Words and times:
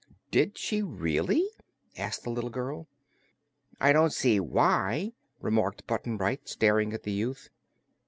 "Did 0.31 0.57
she, 0.57 0.81
really?" 0.81 1.47
asked 1.95 2.23
the 2.23 2.31
little 2.31 2.49
girl. 2.49 2.87
"I 3.79 3.93
don't 3.93 4.11
see 4.11 4.39
why," 4.39 5.13
remarked 5.39 5.85
Button 5.85 6.17
Bright, 6.17 6.49
staring 6.49 6.91
at 6.91 7.03
the 7.03 7.11
youth. 7.11 7.49